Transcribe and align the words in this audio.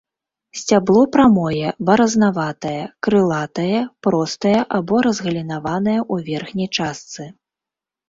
Сцябло 0.59 1.03
прамое, 1.15 1.67
баразнаватае, 1.89 2.81
крылатае, 3.09 3.77
простае 4.09 4.57
або 4.81 4.95
разгалінаванае 5.11 5.97
ў 6.13 6.31
верхняй 6.35 6.69
частцы. 6.77 7.33